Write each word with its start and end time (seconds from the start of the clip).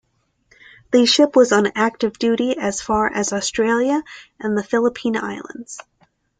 The 0.91 1.05
ship 1.05 1.35
was 1.35 1.51
on 1.51 1.67
active 1.75 2.17
duties 2.17 2.55
as 2.59 2.81
far 2.81 3.05
as 3.13 3.33
Australia 3.33 4.01
and 4.39 4.57
the 4.57 4.63
Philippine 4.63 5.15
Islands. 5.15 5.77